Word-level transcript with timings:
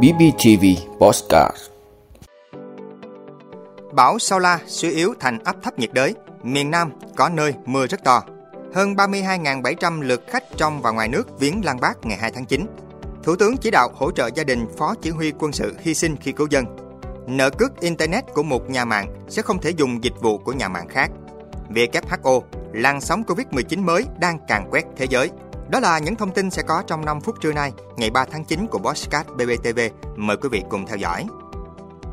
BBTV 0.00 0.64
Postcard 0.98 1.56
Bão 3.92 4.18
Sao 4.18 4.38
La 4.38 4.60
suy 4.66 4.90
yếu 4.90 5.14
thành 5.20 5.38
áp 5.44 5.56
thấp 5.62 5.78
nhiệt 5.78 5.90
đới, 5.92 6.14
miền 6.42 6.70
Nam 6.70 6.92
có 7.16 7.28
nơi 7.28 7.54
mưa 7.64 7.86
rất 7.86 8.04
to. 8.04 8.22
Hơn 8.74 8.94
32.700 8.94 10.00
lượt 10.00 10.22
khách 10.28 10.44
trong 10.56 10.82
và 10.82 10.90
ngoài 10.90 11.08
nước 11.08 11.40
viếng 11.40 11.64
Lăng 11.64 11.80
Bác 11.80 12.06
ngày 12.06 12.18
2 12.18 12.30
tháng 12.34 12.44
9. 12.44 12.66
Thủ 13.22 13.36
tướng 13.36 13.56
chỉ 13.56 13.70
đạo 13.70 13.88
hỗ 13.94 14.10
trợ 14.10 14.30
gia 14.34 14.44
đình 14.44 14.66
phó 14.78 14.94
chỉ 15.02 15.10
huy 15.10 15.32
quân 15.38 15.52
sự 15.52 15.74
hy 15.80 15.94
sinh 15.94 16.16
khi 16.16 16.32
cứu 16.32 16.46
dân. 16.50 16.64
Nợ 17.26 17.50
cước 17.50 17.80
Internet 17.80 18.24
của 18.34 18.42
một 18.42 18.70
nhà 18.70 18.84
mạng 18.84 19.14
sẽ 19.28 19.42
không 19.42 19.60
thể 19.60 19.70
dùng 19.70 20.04
dịch 20.04 20.20
vụ 20.20 20.38
của 20.38 20.52
nhà 20.52 20.68
mạng 20.68 20.88
khác. 20.88 21.10
WHO, 21.70 22.40
làn 22.72 23.00
sóng 23.00 23.22
Covid-19 23.22 23.84
mới 23.84 24.04
đang 24.20 24.38
càng 24.48 24.68
quét 24.70 24.84
thế 24.96 25.06
giới. 25.10 25.30
Đó 25.72 25.80
là 25.80 25.98
những 25.98 26.16
thông 26.16 26.30
tin 26.30 26.50
sẽ 26.50 26.62
có 26.62 26.82
trong 26.86 27.04
5 27.04 27.20
phút 27.20 27.40
trưa 27.40 27.52
nay, 27.52 27.72
ngày 27.96 28.10
3 28.10 28.24
tháng 28.24 28.44
9 28.44 28.66
của 28.66 28.78
Bosscat 28.78 29.26
BBTV. 29.28 29.80
Mời 30.16 30.36
quý 30.36 30.48
vị 30.52 30.62
cùng 30.70 30.86
theo 30.86 30.96
dõi. 30.96 31.26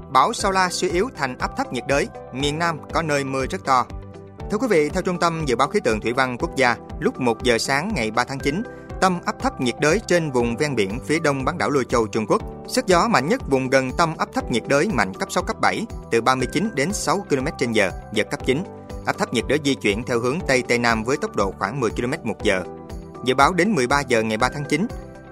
Bão 0.10 0.34
Sao 0.34 0.52
La 0.52 0.70
suy 0.70 0.90
yếu 0.90 1.10
thành 1.16 1.38
áp 1.38 1.58
thấp 1.58 1.74
nhiệt 1.74 1.84
đới, 1.88 2.08
miền 2.34 2.60
Nam 2.60 2.80
có 2.94 3.02
nơi 3.02 3.24
mưa 3.24 3.46
rất 3.46 3.66
to. 3.66 3.86
Thưa 4.52 4.58
quý 4.58 4.68
vị, 4.70 4.90
theo 4.90 5.02
Trung 5.02 5.20
tâm 5.20 5.46
Dự 5.46 5.56
báo 5.56 5.68
Khí 5.68 5.80
tượng 5.80 6.02
Thủy 6.02 6.14
văn 6.14 6.38
Quốc 6.38 6.56
gia, 6.56 6.76
lúc 7.00 7.20
1 7.20 7.44
giờ 7.44 7.58
sáng 7.58 7.92
ngày 7.96 8.12
3 8.12 8.24
tháng 8.24 8.40
9, 8.40 8.64
tâm 9.02 9.20
áp 9.26 9.36
thấp 9.40 9.62
nhiệt 9.62 9.76
đới 9.82 10.00
trên 10.08 10.32
vùng 10.32 10.58
ven 10.58 10.76
biển 10.76 11.00
phía 11.06 11.20
đông 11.20 11.46
bán 11.46 11.58
đảo 11.58 11.70
Lôi 11.70 11.86
Châu, 11.86 12.08
Trung 12.08 12.26
Quốc. 12.28 12.42
Sức 12.68 12.88
gió 12.88 13.08
mạnh 13.08 13.28
nhất 13.28 13.42
vùng 13.50 13.70
gần 13.70 13.92
tâm 13.98 14.14
áp 14.18 14.30
thấp 14.34 14.52
nhiệt 14.52 14.64
đới 14.68 14.90
mạnh 14.94 15.14
cấp 15.14 15.32
6, 15.32 15.44
cấp 15.44 15.58
7, 15.62 15.86
từ 16.12 16.22
39 16.22 16.70
đến 16.76 16.94
6 16.94 17.26
km 17.30 17.46
h 17.46 17.80
giật 18.14 18.28
cấp 18.32 18.40
9. 18.46 18.64
Áp 19.06 19.18
thấp 19.18 19.34
nhiệt 19.34 19.46
đới 19.48 19.60
di 19.66 19.76
chuyển 19.76 20.04
theo 20.04 20.20
hướng 20.20 20.40
Tây 20.48 20.64
Tây 20.68 20.78
Nam 20.78 21.04
với 21.04 21.18
tốc 21.18 21.36
độ 21.36 21.54
khoảng 21.60 21.80
10 21.80 21.92
km 21.92 22.14
một 22.24 22.44
giờ. 22.44 22.64
Dự 23.26 23.36
báo 23.36 23.54
đến 23.54 23.72
13 23.72 24.02
giờ 24.02 24.24
ngày 24.24 24.38
3 24.38 24.50
tháng 24.50 24.66
9, 24.66 24.88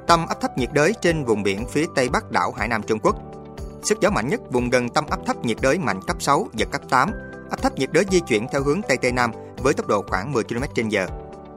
tâm 0.07 0.25
áp 0.27 0.41
thấp 0.41 0.57
nhiệt 0.57 0.69
đới 0.73 0.93
trên 1.01 1.25
vùng 1.25 1.43
biển 1.43 1.65
phía 1.65 1.85
Tây 1.95 2.09
Bắc 2.09 2.31
đảo 2.31 2.51
Hải 2.51 2.67
Nam 2.67 2.83
Trung 2.83 2.99
Quốc. 2.99 3.15
Sức 3.83 3.99
gió 4.01 4.09
mạnh 4.09 4.27
nhất 4.27 4.51
vùng 4.51 4.69
gần 4.69 4.89
tâm 4.89 5.05
áp 5.09 5.19
thấp 5.25 5.45
nhiệt 5.45 5.57
đới 5.61 5.79
mạnh 5.79 6.01
cấp 6.07 6.21
6, 6.21 6.47
giật 6.53 6.67
cấp 6.71 6.81
8. 6.89 7.11
Áp 7.49 7.61
thấp 7.61 7.75
nhiệt 7.75 7.89
đới 7.93 8.03
di 8.11 8.19
chuyển 8.19 8.47
theo 8.51 8.63
hướng 8.63 8.81
Tây 8.87 8.97
Tây 8.97 9.11
Nam 9.11 9.31
với 9.57 9.73
tốc 9.73 9.87
độ 9.87 10.03
khoảng 10.07 10.33
10 10.33 10.43
km 10.43 10.61
h 10.61 10.97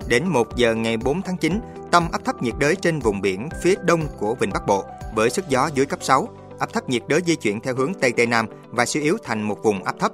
Đến 0.09 0.27
1 0.27 0.57
giờ 0.57 0.75
ngày 0.75 0.97
4 0.97 1.23
tháng 1.23 1.37
9, 1.37 1.61
tâm 1.91 2.09
áp 2.13 2.25
thấp 2.25 2.43
nhiệt 2.43 2.55
đới 2.59 2.77
trên 2.77 2.99
vùng 2.99 3.21
biển 3.21 3.49
phía 3.63 3.75
đông 3.85 4.07
của 4.19 4.35
Vịnh 4.35 4.51
Bắc 4.53 4.67
Bộ 4.67 4.85
với 5.15 5.31
sức 5.31 5.49
gió 5.49 5.71
dưới 5.75 5.87
cấp 5.87 5.99
6. 6.03 6.29
Áp 6.59 6.73
thấp 6.73 6.89
nhiệt 6.89 7.03
đới 7.09 7.21
di 7.27 7.37
chuyển 7.37 7.61
theo 7.61 7.75
hướng 7.75 7.95
Tây 7.95 8.13
Tây 8.13 8.27
Nam 8.27 8.47
và 8.71 8.87
suy 8.87 9.01
yếu 9.01 9.17
thành 9.25 9.43
một 9.43 9.63
vùng 9.63 9.85
áp 9.85 9.95
thấp. 10.01 10.13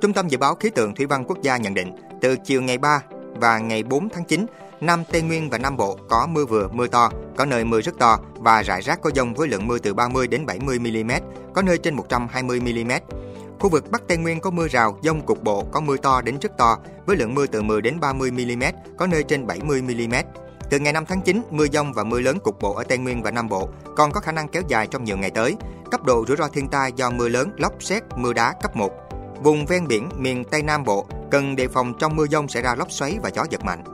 Trung 0.00 0.12
tâm 0.12 0.28
Dự 0.28 0.38
báo 0.38 0.54
Khí 0.54 0.70
tượng 0.70 0.94
Thủy 0.94 1.06
văn 1.06 1.24
Quốc 1.24 1.42
gia 1.42 1.56
nhận 1.56 1.74
định, 1.74 1.92
từ 2.20 2.36
chiều 2.36 2.62
ngày 2.62 2.78
3 2.78 3.02
và 3.34 3.58
ngày 3.58 3.82
4 3.82 4.08
tháng 4.08 4.24
9, 4.24 4.46
Nam 4.84 5.04
Tây 5.12 5.22
Nguyên 5.22 5.50
và 5.50 5.58
Nam 5.58 5.76
Bộ 5.76 5.98
có 6.08 6.26
mưa 6.26 6.44
vừa, 6.44 6.68
mưa 6.72 6.86
to, 6.86 7.10
có 7.36 7.44
nơi 7.44 7.64
mưa 7.64 7.80
rất 7.80 7.98
to 7.98 8.18
và 8.34 8.62
rải 8.62 8.82
rác 8.82 9.00
có 9.02 9.10
dông 9.14 9.34
với 9.34 9.48
lượng 9.48 9.66
mưa 9.66 9.78
từ 9.78 9.94
30 9.94 10.26
đến 10.26 10.46
70 10.46 10.78
mm, 10.78 11.10
có 11.54 11.62
nơi 11.62 11.78
trên 11.78 11.94
120 11.94 12.60
mm. 12.60 12.92
Khu 13.60 13.68
vực 13.68 13.90
Bắc 13.90 14.08
Tây 14.08 14.16
Nguyên 14.16 14.40
có 14.40 14.50
mưa 14.50 14.68
rào, 14.68 14.98
dông 15.02 15.20
cục 15.26 15.42
bộ, 15.42 15.64
có 15.72 15.80
mưa 15.80 15.96
to 15.96 16.20
đến 16.20 16.38
rất 16.40 16.52
to, 16.58 16.78
với 17.06 17.16
lượng 17.16 17.34
mưa 17.34 17.46
từ 17.46 17.62
10 17.62 17.80
đến 17.80 18.00
30 18.00 18.30
mm, 18.30 18.62
có 18.98 19.06
nơi 19.06 19.22
trên 19.22 19.46
70 19.46 19.82
mm. 19.82 20.14
Từ 20.70 20.78
ngày 20.78 20.92
5 20.92 21.04
tháng 21.06 21.20
9, 21.20 21.42
mưa 21.50 21.66
dông 21.72 21.92
và 21.92 22.04
mưa 22.04 22.20
lớn 22.20 22.38
cục 22.38 22.60
bộ 22.60 22.74
ở 22.74 22.84
Tây 22.84 22.98
Nguyên 22.98 23.22
và 23.22 23.30
Nam 23.30 23.48
Bộ 23.48 23.68
còn 23.96 24.12
có 24.12 24.20
khả 24.20 24.32
năng 24.32 24.48
kéo 24.48 24.62
dài 24.68 24.86
trong 24.86 25.04
nhiều 25.04 25.16
ngày 25.16 25.30
tới. 25.30 25.56
Cấp 25.90 26.04
độ 26.04 26.24
rủi 26.28 26.36
ro 26.36 26.48
thiên 26.48 26.68
tai 26.68 26.92
do 26.96 27.10
mưa 27.10 27.28
lớn, 27.28 27.50
lốc 27.56 27.82
xét, 27.82 28.02
mưa 28.16 28.32
đá 28.32 28.54
cấp 28.62 28.76
1. 28.76 28.92
Vùng 29.42 29.66
ven 29.66 29.86
biển 29.86 30.08
miền 30.16 30.44
Tây 30.44 30.62
Nam 30.62 30.84
Bộ 30.84 31.06
cần 31.30 31.56
đề 31.56 31.68
phòng 31.68 31.94
trong 31.98 32.16
mưa 32.16 32.26
dông 32.26 32.48
xảy 32.48 32.62
ra 32.62 32.74
lốc 32.74 32.90
xoáy 32.90 33.18
và 33.22 33.30
gió 33.34 33.46
giật 33.50 33.64
mạnh. 33.64 33.93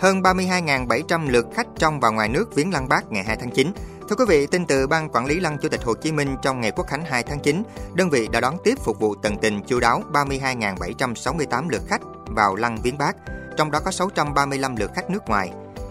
Hơn 0.00 0.22
32.700 0.22 1.30
lượt 1.30 1.46
khách 1.54 1.66
trong 1.76 2.00
và 2.00 2.10
ngoài 2.10 2.28
nước 2.28 2.54
viếng 2.54 2.72
Lăng 2.72 2.88
Bác 2.88 3.12
ngày 3.12 3.24
2 3.24 3.36
tháng 3.36 3.50
9. 3.50 3.72
Thưa 4.08 4.16
quý 4.16 4.24
vị, 4.28 4.46
tin 4.46 4.66
từ 4.66 4.86
Ban 4.86 5.08
Quản 5.08 5.26
lý 5.26 5.40
Lăng 5.40 5.58
Chủ 5.58 5.68
tịch 5.68 5.82
Hồ 5.84 5.94
Chí 5.94 6.12
Minh 6.12 6.36
trong 6.42 6.60
ngày 6.60 6.72
Quốc 6.76 6.86
khánh 6.86 7.04
2 7.04 7.22
tháng 7.22 7.40
9, 7.40 7.62
đơn 7.94 8.10
vị 8.10 8.28
đã 8.32 8.40
đón 8.40 8.56
tiếp 8.64 8.78
phục 8.84 9.00
vụ 9.00 9.14
tận 9.14 9.36
tình 9.42 9.62
chu 9.62 9.80
đáo 9.80 10.02
32.768 10.12 11.68
lượt 11.68 11.82
khách 11.88 12.00
vào 12.26 12.54
Lăng 12.54 12.78
viếng 12.82 12.98
Bác, 12.98 13.16
trong 13.56 13.70
đó 13.70 13.80
có 13.84 13.90
635 13.90 14.76
lượt 14.76 14.90
khách 14.94 15.10
nước 15.10 15.28
ngoài. 15.28 15.50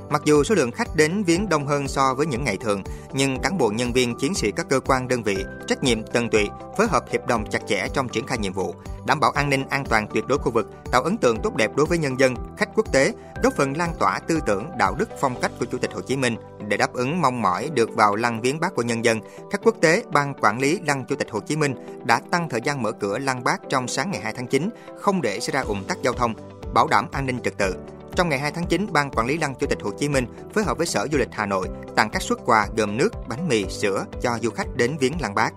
Mặc 0.10 0.22
dù 0.26 0.44
số 0.44 0.56
lượng 0.56 0.72
khách 0.72 0.96
đến 0.96 1.24
viếng 1.24 1.50
đông 1.50 1.68
hơn 1.68 1.88
so 1.88 2.14
với 2.14 2.26
những 2.26 2.44
ngày 2.44 2.58
thường, 2.58 2.84
nhưng 3.14 3.40
cán 3.40 3.58
bộ 3.58 3.70
nhân 3.70 3.94
viên 3.94 4.16
chiến 4.16 4.34
sĩ 4.34 4.52
các 4.52 4.70
cơ 4.70 4.80
quan 4.80 5.08
đơn 5.08 5.24
vị 5.24 5.38
trách 5.68 5.84
nhiệm 5.84 6.04
tận 6.04 6.30
tụy, 6.30 6.50
phối 6.78 6.88
hợp 6.88 7.04
hiệp 7.12 7.28
đồng 7.28 7.50
chặt 7.50 7.60
chẽ 7.68 7.88
trong 7.94 8.10
triển 8.10 8.28
khai 8.28 8.38
nhiệm 8.38 8.54
vụ, 8.54 8.76
đảm 9.08 9.20
bảo 9.20 9.32
an 9.32 9.50
ninh 9.50 9.64
an 9.70 9.86
toàn 9.86 10.08
tuyệt 10.14 10.28
đối 10.28 10.38
khu 10.38 10.52
vực, 10.52 10.68
tạo 10.92 11.02
ấn 11.04 11.18
tượng 11.18 11.38
tốt 11.44 11.56
đẹp 11.56 11.72
đối 11.76 11.86
với 11.86 11.98
nhân 11.98 12.20
dân, 12.20 12.36
khách 12.58 12.70
quốc 12.76 12.94
tế, 12.94 13.14
góp 13.44 13.54
phần 13.54 13.78
lan 13.78 13.94
tỏa 14.00 14.20
tư 14.20 14.40
tưởng, 14.46 14.66
đạo 14.78 14.96
đức, 15.00 15.10
phong 15.20 15.42
cách 15.42 15.52
của 15.60 15.66
Chủ 15.66 15.78
tịch 15.78 15.94
Hồ 15.94 16.02
Chí 16.02 16.18
Minh 16.18 16.36
để 16.68 16.78
đáp 16.78 16.94
ứng 16.94 17.22
mong 17.22 17.42
mỏi 17.42 17.70
được 17.74 17.96
vào 17.96 18.16
lăng 18.16 18.42
viếng 18.42 18.60
bác 18.60 18.76
của 18.76 18.82
nhân 18.82 19.06
dân. 19.06 19.20
Khách 19.52 19.62
quốc 19.64 19.76
tế, 19.82 20.04
ban 20.12 20.34
quản 20.34 20.60
lý 20.60 20.80
lăng 20.88 21.06
Chủ 21.06 21.16
tịch 21.16 21.32
Hồ 21.32 21.40
Chí 21.40 21.56
Minh 21.56 21.76
đã 22.06 22.22
tăng 22.32 22.50
thời 22.50 22.62
gian 22.62 22.82
mở 22.82 22.92
cửa 22.92 23.18
lăng 23.18 23.44
bác 23.44 23.62
trong 23.70 23.88
sáng 23.88 24.12
ngày 24.12 24.22
2 24.22 24.34
tháng 24.34 24.48
9, 24.48 24.70
không 25.00 25.22
để 25.22 25.40
xảy 25.40 25.54
ra 25.54 25.62
ủng 25.62 25.84
tắc 25.88 25.98
giao 26.02 26.14
thông, 26.14 26.34
bảo 26.74 26.88
đảm 26.88 27.08
an 27.12 27.26
ninh 27.26 27.40
trật 27.44 27.58
tự. 27.58 27.76
Trong 28.16 28.30
ngày 28.30 28.40
2 28.40 28.52
tháng 28.52 28.66
9, 28.66 28.88
Ban 28.92 29.12
Quản 29.12 29.28
lý 29.28 29.38
Lăng 29.38 29.56
Chủ 29.56 29.68
tịch 29.68 29.82
Hồ 29.82 29.92
Chí 30.00 30.10
Minh 30.10 30.26
phối 30.54 30.64
hợp 30.64 30.78
với 30.78 30.88
Sở 30.88 31.08
Du 31.12 31.18
lịch 31.18 31.30
Hà 31.32 31.46
Nội 31.46 31.68
tặng 31.96 32.10
các 32.10 32.22
suất 32.22 32.40
quà 32.46 32.68
gồm 32.78 32.98
nước, 32.98 33.10
bánh 33.28 33.48
mì, 33.48 33.66
sữa 33.70 34.06
cho 34.22 34.38
du 34.42 34.50
khách 34.50 34.76
đến 34.76 34.98
viếng 35.00 35.22
Lăng 35.22 35.36
Bác. 35.36 35.54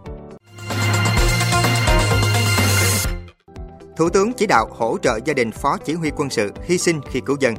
Thủ 3.97 4.09
tướng 4.09 4.33
chỉ 4.33 4.47
đạo 4.47 4.69
hỗ 4.71 4.99
trợ 5.03 5.19
gia 5.25 5.35
đình 5.35 5.51
phó 5.51 5.79
chỉ 5.85 5.95
huy 5.95 6.11
quân 6.17 6.31
sự 6.31 6.53
hy 6.63 6.79
sinh 6.79 7.01
khi 7.11 7.21
cứu 7.21 7.37
dân. 7.41 7.55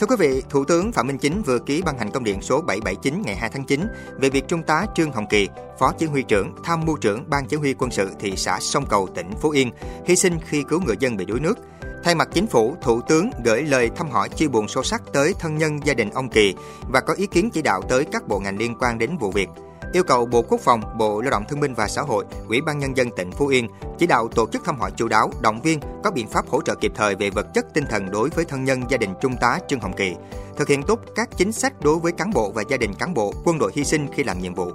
Thưa 0.00 0.06
quý 0.06 0.16
vị, 0.18 0.42
Thủ 0.50 0.64
tướng 0.64 0.92
Phạm 0.92 1.06
Minh 1.06 1.18
Chính 1.18 1.42
vừa 1.42 1.58
ký 1.58 1.82
ban 1.82 1.98
hành 1.98 2.10
công 2.10 2.24
điện 2.24 2.42
số 2.42 2.60
779 2.60 3.22
ngày 3.26 3.36
2 3.36 3.50
tháng 3.50 3.64
9 3.64 3.86
về 4.18 4.30
việc 4.30 4.48
Trung 4.48 4.62
tá 4.62 4.86
Trương 4.94 5.12
Hồng 5.12 5.26
Kỳ, 5.30 5.48
Phó 5.78 5.92
Chỉ 5.98 6.06
huy 6.06 6.22
trưởng, 6.22 6.54
Tham 6.64 6.84
mưu 6.84 6.96
trưởng 6.96 7.30
Ban 7.30 7.46
Chỉ 7.46 7.56
huy 7.56 7.74
quân 7.74 7.90
sự 7.90 8.10
thị 8.20 8.32
xã 8.36 8.58
Sông 8.60 8.86
Cầu, 8.86 9.08
tỉnh 9.14 9.30
Phú 9.40 9.50
Yên, 9.50 9.70
hy 10.06 10.16
sinh 10.16 10.38
khi 10.46 10.64
cứu 10.68 10.80
người 10.80 10.96
dân 11.00 11.16
bị 11.16 11.24
đuối 11.24 11.40
nước. 11.40 11.58
Thay 12.08 12.14
mặt 12.14 12.28
chính 12.32 12.46
phủ, 12.46 12.76
Thủ 12.80 13.00
tướng 13.00 13.30
gửi 13.44 13.62
lời 13.62 13.90
thăm 13.96 14.10
hỏi 14.10 14.28
chia 14.28 14.48
buồn 14.48 14.68
sâu 14.68 14.82
sắc 14.82 15.02
tới 15.12 15.34
thân 15.38 15.58
nhân 15.58 15.80
gia 15.84 15.94
đình 15.94 16.10
ông 16.10 16.28
Kỳ 16.28 16.54
và 16.92 17.00
có 17.00 17.14
ý 17.14 17.26
kiến 17.26 17.50
chỉ 17.50 17.62
đạo 17.62 17.82
tới 17.82 18.04
các 18.12 18.28
bộ 18.28 18.38
ngành 18.38 18.58
liên 18.58 18.74
quan 18.80 18.98
đến 18.98 19.18
vụ 19.18 19.30
việc 19.30 19.48
yêu 19.92 20.02
cầu 20.04 20.26
Bộ 20.26 20.42
Quốc 20.42 20.60
phòng, 20.60 20.82
Bộ 20.98 21.20
Lao 21.20 21.30
động 21.30 21.44
Thương 21.48 21.60
binh 21.60 21.74
và 21.74 21.88
Xã 21.88 22.02
hội, 22.02 22.24
Ủy 22.48 22.60
ban 22.60 22.78
nhân 22.78 22.96
dân 22.96 23.10
tỉnh 23.16 23.32
Phú 23.32 23.46
Yên 23.46 23.68
chỉ 23.98 24.06
đạo 24.06 24.28
tổ 24.28 24.46
chức 24.52 24.64
thăm 24.64 24.78
hỏi 24.80 24.90
chu 24.96 25.08
đáo, 25.08 25.30
động 25.40 25.60
viên 25.62 25.80
có 26.04 26.10
biện 26.10 26.28
pháp 26.28 26.48
hỗ 26.48 26.62
trợ 26.62 26.74
kịp 26.74 26.92
thời 26.94 27.14
về 27.14 27.30
vật 27.30 27.46
chất 27.54 27.66
tinh 27.74 27.84
thần 27.90 28.10
đối 28.10 28.28
với 28.28 28.44
thân 28.44 28.64
nhân 28.64 28.82
gia 28.88 28.96
đình 28.96 29.14
Trung 29.20 29.36
tá 29.40 29.58
Trương 29.68 29.80
Hồng 29.80 29.96
Kỳ, 29.96 30.14
thực 30.56 30.68
hiện 30.68 30.82
tốt 30.82 31.00
các 31.14 31.28
chính 31.36 31.52
sách 31.52 31.72
đối 31.80 31.98
với 31.98 32.12
cán 32.12 32.30
bộ 32.30 32.50
và 32.50 32.62
gia 32.68 32.76
đình 32.76 32.94
cán 32.94 33.14
bộ 33.14 33.32
quân 33.44 33.58
đội 33.58 33.72
hy 33.74 33.84
sinh 33.84 34.08
khi 34.14 34.24
làm 34.24 34.38
nhiệm 34.38 34.54
vụ. 34.54 34.70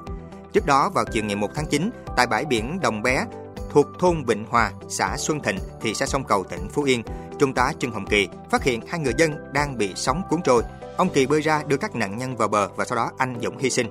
Trước 0.54 0.66
đó 0.66 0.92
vào 0.96 1.06
chiều 1.12 1.24
ngày 1.24 1.36
1 1.36 1.52
tháng 1.56 1.66
9, 1.66 1.90
tại 2.18 2.28
bãi 2.28 2.46
biển 2.46 2.80
Đồng 2.82 3.02
Bé 3.02 3.26
thuộc 3.74 3.88
thôn 4.00 4.24
Vịnh 4.24 4.46
Hòa, 4.50 4.72
xã 4.90 5.18
Xuân 5.18 5.40
Thịnh, 5.40 5.58
thị 5.82 5.94
xã 5.94 6.06
Sông 6.06 6.24
Cầu, 6.24 6.44
tỉnh 6.44 6.70
Phú 6.70 6.84
Yên, 6.84 7.04
Trung 7.40 7.54
tá 7.54 7.72
Trương 7.80 7.92
Hồng 7.92 8.06
Kỳ 8.10 8.28
phát 8.52 8.64
hiện 8.64 8.82
hai 8.88 9.00
người 9.00 9.14
dân 9.18 9.54
đang 9.54 9.78
bị 9.78 9.94
sóng 9.96 10.22
cuốn 10.30 10.42
trôi. 10.42 10.64
Ông 10.98 11.10
Kỳ 11.10 11.26
bơi 11.26 11.42
ra 11.42 11.64
đưa 11.68 11.78
các 11.78 11.96
nạn 11.96 12.18
nhân 12.18 12.36
vào 12.36 12.48
bờ 12.48 12.68
và 12.76 12.86
sau 12.86 12.96
đó 12.96 13.12
anh 13.18 13.36
Dũng 13.42 13.58
hy 13.58 13.70
sinh. 13.70 13.88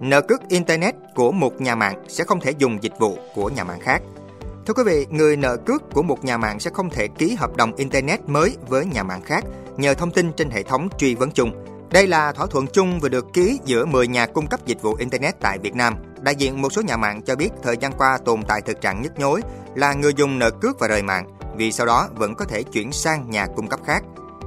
Nợ 0.00 0.20
cước 0.20 0.48
Internet 0.48 0.94
của 1.14 1.32
một 1.32 1.60
nhà 1.60 1.74
mạng 1.74 2.04
sẽ 2.08 2.24
không 2.24 2.40
thể 2.40 2.52
dùng 2.58 2.82
dịch 2.82 2.98
vụ 2.98 3.18
của 3.34 3.48
nhà 3.48 3.64
mạng 3.64 3.80
khác. 3.80 4.02
Thưa 4.66 4.74
quý 4.74 4.82
vị, 4.86 5.06
người 5.10 5.36
nợ 5.36 5.56
cước 5.56 5.82
của 5.92 6.02
một 6.02 6.24
nhà 6.24 6.36
mạng 6.36 6.60
sẽ 6.60 6.70
không 6.74 6.90
thể 6.90 7.08
ký 7.08 7.34
hợp 7.34 7.56
đồng 7.56 7.76
Internet 7.76 8.20
mới 8.28 8.56
với 8.68 8.86
nhà 8.86 9.02
mạng 9.02 9.22
khác 9.22 9.44
nhờ 9.76 9.94
thông 9.94 10.10
tin 10.10 10.32
trên 10.32 10.50
hệ 10.50 10.62
thống 10.62 10.88
truy 10.98 11.14
vấn 11.14 11.30
chung. 11.30 11.52
Đây 11.92 12.06
là 12.06 12.32
thỏa 12.32 12.46
thuận 12.46 12.66
chung 12.66 13.00
vừa 13.00 13.08
được 13.08 13.32
ký 13.32 13.58
giữa 13.64 13.84
10 13.84 14.08
nhà 14.08 14.26
cung 14.26 14.46
cấp 14.46 14.60
dịch 14.66 14.82
vụ 14.82 14.94
Internet 14.94 15.40
tại 15.40 15.58
Việt 15.58 15.74
Nam. 15.74 15.94
Đại 16.20 16.34
diện 16.34 16.62
một 16.62 16.72
số 16.72 16.82
nhà 16.82 16.96
mạng 16.96 17.22
cho 17.22 17.36
biết 17.36 17.48
thời 17.62 17.76
gian 17.76 17.92
qua 17.92 18.18
tồn 18.24 18.42
tại 18.48 18.60
thực 18.60 18.80
trạng 18.80 19.02
nhức 19.02 19.18
nhối 19.18 19.40
là 19.74 19.94
người 19.94 20.14
dùng 20.16 20.38
nợ 20.38 20.50
cước 20.50 20.78
và 20.78 20.88
rời 20.88 21.02
mạng, 21.02 21.26
vì 21.56 21.72
sau 21.72 21.86
đó 21.86 22.08
vẫn 22.14 22.34
có 22.34 22.44
thể 22.44 22.62
chuyển 22.62 22.92
sang 22.92 23.30
nhà 23.30 23.46
cung 23.56 23.66
cấp 23.66 23.80
khác. 23.86 24.02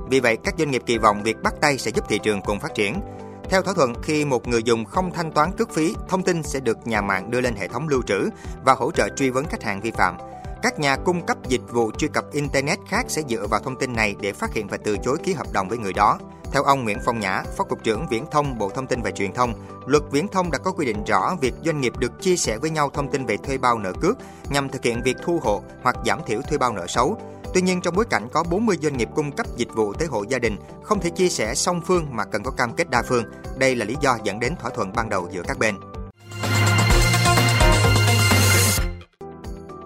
Vì 0.09 0.19
vậy, 0.19 0.37
các 0.43 0.55
doanh 0.57 0.71
nghiệp 0.71 0.81
kỳ 0.85 0.97
vọng 0.97 1.23
việc 1.23 1.41
bắt 1.43 1.53
tay 1.61 1.77
sẽ 1.77 1.91
giúp 1.91 2.05
thị 2.09 2.19
trường 2.23 2.41
cùng 2.41 2.59
phát 2.59 2.75
triển. 2.75 3.01
Theo 3.49 3.61
thỏa 3.61 3.73
thuận, 3.73 3.93
khi 4.03 4.25
một 4.25 4.47
người 4.47 4.63
dùng 4.63 4.85
không 4.85 5.11
thanh 5.11 5.31
toán 5.31 5.51
cước 5.57 5.73
phí, 5.73 5.95
thông 6.09 6.23
tin 6.23 6.43
sẽ 6.43 6.59
được 6.59 6.87
nhà 6.87 7.01
mạng 7.01 7.31
đưa 7.31 7.41
lên 7.41 7.55
hệ 7.55 7.67
thống 7.67 7.87
lưu 7.87 8.01
trữ 8.01 8.29
và 8.65 8.73
hỗ 8.73 8.91
trợ 8.91 9.09
truy 9.15 9.29
vấn 9.29 9.45
khách 9.45 9.63
hàng 9.63 9.81
vi 9.81 9.91
phạm. 9.91 10.17
Các 10.61 10.79
nhà 10.79 10.97
cung 10.97 11.25
cấp 11.25 11.37
dịch 11.47 11.71
vụ 11.71 11.91
truy 11.91 12.07
cập 12.07 12.31
Internet 12.31 12.79
khác 12.89 13.05
sẽ 13.07 13.21
dựa 13.29 13.47
vào 13.47 13.59
thông 13.59 13.79
tin 13.79 13.93
này 13.93 14.15
để 14.21 14.33
phát 14.33 14.53
hiện 14.53 14.67
và 14.67 14.77
từ 14.77 14.97
chối 15.03 15.17
ký 15.23 15.33
hợp 15.33 15.47
đồng 15.53 15.69
với 15.69 15.77
người 15.77 15.93
đó. 15.93 16.19
Theo 16.53 16.63
ông 16.63 16.83
Nguyễn 16.83 16.99
Phong 17.05 17.19
Nhã, 17.19 17.43
Phó 17.57 17.63
Cục 17.63 17.83
trưởng 17.83 18.07
Viễn 18.07 18.25
thông 18.31 18.57
Bộ 18.57 18.69
Thông 18.69 18.87
tin 18.87 19.01
và 19.01 19.11
Truyền 19.11 19.33
thông, 19.33 19.53
luật 19.85 20.03
Viễn 20.11 20.27
thông 20.27 20.51
đã 20.51 20.57
có 20.57 20.71
quy 20.71 20.85
định 20.85 21.03
rõ 21.03 21.35
việc 21.41 21.53
doanh 21.65 21.81
nghiệp 21.81 21.93
được 21.97 22.21
chia 22.21 22.35
sẻ 22.35 22.57
với 22.57 22.69
nhau 22.69 22.89
thông 22.93 23.11
tin 23.11 23.25
về 23.25 23.37
thuê 23.37 23.57
bao 23.57 23.79
nợ 23.79 23.93
cước 24.01 24.17
nhằm 24.49 24.69
thực 24.69 24.83
hiện 24.83 25.01
việc 25.03 25.17
thu 25.23 25.39
hộ 25.43 25.61
hoặc 25.83 25.95
giảm 26.05 26.19
thiểu 26.25 26.41
thuê 26.41 26.57
bao 26.57 26.73
nợ 26.73 26.87
xấu. 26.87 27.17
Tuy 27.53 27.61
nhiên, 27.61 27.81
trong 27.81 27.95
bối 27.95 28.05
cảnh 28.09 28.27
có 28.33 28.43
40 28.43 28.77
doanh 28.81 28.97
nghiệp 28.97 29.09
cung 29.15 29.31
cấp 29.31 29.45
dịch 29.55 29.73
vụ 29.73 29.93
tới 29.93 30.07
hộ 30.07 30.23
gia 30.29 30.39
đình 30.39 30.57
không 30.83 30.99
thể 30.99 31.09
chia 31.09 31.29
sẻ 31.29 31.55
song 31.55 31.81
phương 31.87 32.07
mà 32.11 32.25
cần 32.25 32.43
có 32.43 32.51
cam 32.51 32.73
kết 32.73 32.89
đa 32.89 33.01
phương. 33.01 33.25
Đây 33.57 33.75
là 33.75 33.85
lý 33.85 33.95
do 34.01 34.17
dẫn 34.23 34.39
đến 34.39 34.55
thỏa 34.61 34.71
thuận 34.71 34.93
ban 34.93 35.09
đầu 35.09 35.29
giữa 35.31 35.43
các 35.47 35.59
bên. 35.59 35.75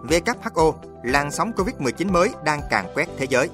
WHO, 0.09 0.73
làn 1.03 1.31
sóng 1.31 1.51
Covid-19 1.57 2.11
mới 2.11 2.29
đang 2.45 2.61
càng 2.69 2.87
quét 2.95 3.07
thế 3.17 3.25
giới. 3.29 3.49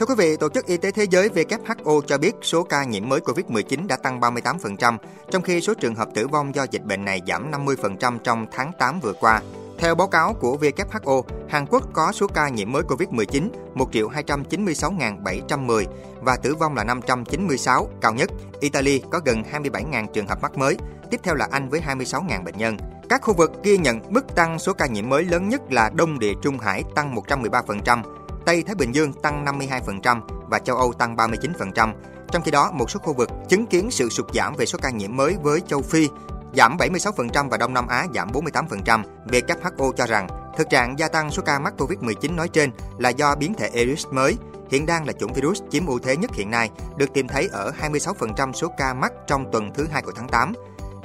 Thưa 0.00 0.06
quý 0.06 0.14
vị, 0.18 0.36
Tổ 0.36 0.48
chức 0.48 0.66
Y 0.66 0.76
tế 0.76 0.90
Thế 0.90 1.06
giới 1.10 1.28
WHO 1.28 2.00
cho 2.00 2.18
biết 2.18 2.32
số 2.42 2.62
ca 2.62 2.84
nhiễm 2.84 3.08
mới 3.08 3.20
COVID-19 3.20 3.86
đã 3.86 3.96
tăng 3.96 4.20
38%, 4.20 4.98
trong 5.30 5.42
khi 5.42 5.60
số 5.60 5.74
trường 5.74 5.94
hợp 5.94 6.08
tử 6.14 6.28
vong 6.28 6.54
do 6.54 6.66
dịch 6.70 6.84
bệnh 6.84 7.04
này 7.04 7.20
giảm 7.26 7.50
50% 7.50 8.18
trong 8.18 8.46
tháng 8.52 8.72
8 8.78 9.00
vừa 9.00 9.12
qua. 9.12 9.40
Theo 9.78 9.94
báo 9.94 10.08
cáo 10.08 10.34
của 10.34 10.58
WHO, 10.60 11.22
Hàn 11.48 11.66
Quốc 11.66 11.84
có 11.92 12.12
số 12.12 12.26
ca 12.26 12.48
nhiễm 12.48 12.72
mới 12.72 12.82
COVID-19 12.82 13.48
1.296.710 13.74 15.84
và 16.20 16.36
tử 16.36 16.54
vong 16.54 16.76
là 16.76 16.84
596, 16.84 17.88
cao 18.00 18.14
nhất. 18.14 18.30
Italy 18.60 19.02
có 19.10 19.20
gần 19.24 19.42
27.000 19.52 20.06
trường 20.06 20.26
hợp 20.26 20.42
mắc 20.42 20.58
mới, 20.58 20.76
tiếp 21.10 21.20
theo 21.22 21.34
là 21.34 21.48
Anh 21.50 21.68
với 21.68 21.80
26.000 21.86 22.44
bệnh 22.44 22.58
nhân. 22.58 22.76
Các 23.08 23.22
khu 23.22 23.34
vực 23.34 23.52
ghi 23.62 23.78
nhận 23.78 24.00
mức 24.08 24.34
tăng 24.34 24.58
số 24.58 24.72
ca 24.72 24.86
nhiễm 24.86 25.08
mới 25.08 25.24
lớn 25.24 25.48
nhất 25.48 25.72
là 25.72 25.90
Đông 25.94 26.18
Địa 26.18 26.32
Trung 26.42 26.58
Hải 26.58 26.84
tăng 26.94 27.14
113%, 27.14 28.02
Tây 28.50 28.62
Thái 28.62 28.74
Bình 28.74 28.94
Dương 28.94 29.12
tăng 29.12 29.44
52% 29.44 30.20
và 30.50 30.58
châu 30.58 30.76
Âu 30.76 30.92
tăng 30.92 31.16
39%. 31.16 31.92
Trong 32.32 32.42
khi 32.42 32.50
đó, 32.50 32.70
một 32.72 32.90
số 32.90 33.00
khu 33.00 33.12
vực 33.12 33.30
chứng 33.48 33.66
kiến 33.66 33.90
sự 33.90 34.08
sụt 34.08 34.34
giảm 34.34 34.56
về 34.56 34.66
số 34.66 34.78
ca 34.82 34.90
nhiễm 34.90 35.16
mới 35.16 35.36
với 35.42 35.60
châu 35.60 35.82
Phi 35.82 36.08
giảm 36.54 36.76
76% 36.76 37.48
và 37.48 37.56
Đông 37.56 37.74
Nam 37.74 37.86
Á 37.86 38.06
giảm 38.14 38.30
48%. 38.32 39.02
WHO 39.26 39.92
cho 39.92 40.06
rằng 40.06 40.26
thực 40.58 40.70
trạng 40.70 40.98
gia 40.98 41.08
tăng 41.08 41.30
số 41.30 41.42
ca 41.42 41.58
mắc 41.58 41.74
COVID-19 41.78 42.34
nói 42.34 42.48
trên 42.48 42.70
là 42.98 43.08
do 43.08 43.34
biến 43.34 43.54
thể 43.54 43.70
Eris 43.74 44.06
mới, 44.10 44.36
hiện 44.70 44.86
đang 44.86 45.06
là 45.06 45.12
chủng 45.12 45.32
virus 45.32 45.62
chiếm 45.70 45.86
ưu 45.86 45.98
thế 45.98 46.16
nhất 46.16 46.30
hiện 46.34 46.50
nay, 46.50 46.70
được 46.96 47.12
tìm 47.14 47.28
thấy 47.28 47.48
ở 47.52 47.72
26% 47.80 48.52
số 48.52 48.68
ca 48.78 48.94
mắc 48.94 49.12
trong 49.26 49.50
tuần 49.52 49.70
thứ 49.74 49.86
hai 49.92 50.02
của 50.02 50.12
tháng 50.16 50.28
8. 50.28 50.52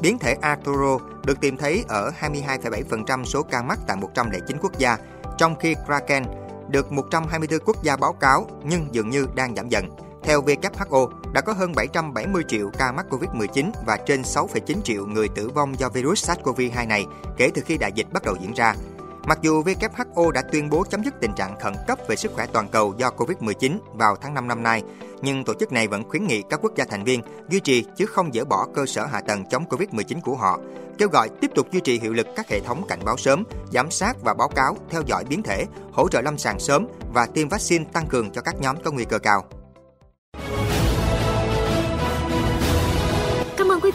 Biến 0.01 0.19
thể 0.19 0.35
Arturo 0.41 0.97
được 1.25 1.39
tìm 1.41 1.57
thấy 1.57 1.85
ở 1.87 2.11
22,7% 2.21 3.23
số 3.23 3.43
ca 3.43 3.61
mắc 3.61 3.79
tại 3.87 3.97
109 3.97 4.57
quốc 4.61 4.77
gia, 4.77 4.97
trong 5.37 5.55
khi 5.59 5.75
Kraken 5.85 6.23
được 6.69 6.91
124 6.91 7.59
quốc 7.65 7.83
gia 7.83 7.95
báo 7.95 8.13
cáo 8.13 8.47
nhưng 8.63 8.87
dường 8.91 9.09
như 9.09 9.27
đang 9.35 9.55
giảm 9.55 9.69
dần. 9.69 9.89
Theo 10.23 10.41
WHO, 10.41 11.09
đã 11.33 11.41
có 11.41 11.53
hơn 11.53 11.71
770 11.75 12.43
triệu 12.47 12.69
ca 12.77 12.91
mắc 12.91 13.05
Covid-19 13.09 13.71
và 13.85 13.97
trên 14.05 14.21
6,9 14.21 14.81
triệu 14.83 15.05
người 15.05 15.27
tử 15.35 15.49
vong 15.49 15.79
do 15.79 15.89
virus 15.89 16.29
SARS-CoV-2 16.29 16.87
này 16.87 17.05
kể 17.37 17.51
từ 17.53 17.61
khi 17.65 17.77
đại 17.77 17.91
dịch 17.95 18.07
bắt 18.13 18.23
đầu 18.25 18.35
diễn 18.41 18.53
ra. 18.53 18.75
Mặc 19.27 19.39
dù 19.41 19.63
WHO 19.63 20.31
đã 20.31 20.41
tuyên 20.41 20.69
bố 20.69 20.83
chấm 20.89 21.03
dứt 21.03 21.13
tình 21.21 21.33
trạng 21.33 21.59
khẩn 21.59 21.73
cấp 21.87 21.99
về 22.07 22.15
sức 22.15 22.31
khỏe 22.35 22.45
toàn 22.53 22.67
cầu 22.67 22.93
do 22.97 23.09
Covid-19 23.17 23.77
vào 23.93 24.15
tháng 24.15 24.33
5 24.33 24.47
năm 24.47 24.63
nay, 24.63 24.83
nhưng 25.21 25.43
tổ 25.43 25.53
chức 25.53 25.71
này 25.71 25.87
vẫn 25.87 26.09
khuyến 26.09 26.27
nghị 26.27 26.43
các 26.49 26.59
quốc 26.63 26.75
gia 26.75 26.85
thành 26.85 27.03
viên 27.03 27.21
duy 27.49 27.59
trì 27.59 27.85
chứ 27.97 28.05
không 28.05 28.33
dỡ 28.33 28.45
bỏ 28.45 28.67
cơ 28.75 28.85
sở 28.85 29.05
hạ 29.05 29.21
tầng 29.21 29.43
chống 29.49 29.65
Covid-19 29.69 30.21
của 30.21 30.35
họ, 30.35 30.59
kêu 30.97 31.09
gọi 31.09 31.29
tiếp 31.41 31.51
tục 31.55 31.71
duy 31.71 31.79
trì 31.79 31.99
hiệu 31.99 32.13
lực 32.13 32.27
các 32.35 32.49
hệ 32.49 32.59
thống 32.59 32.87
cảnh 32.87 32.99
báo 33.05 33.17
sớm, 33.17 33.43
giám 33.71 33.91
sát 33.91 34.17
và 34.21 34.33
báo 34.33 34.47
cáo, 34.47 34.77
theo 34.89 35.01
dõi 35.05 35.23
biến 35.29 35.43
thể, 35.43 35.65
hỗ 35.93 36.09
trợ 36.09 36.21
lâm 36.21 36.37
sàng 36.37 36.59
sớm 36.59 36.87
và 37.13 37.25
tiêm 37.25 37.49
vaccine 37.49 37.85
tăng 37.93 38.07
cường 38.07 38.31
cho 38.31 38.41
các 38.41 38.55
nhóm 38.61 38.75
có 38.83 38.91
nguy 38.91 39.05
cơ 39.05 39.19
cao. 39.19 39.43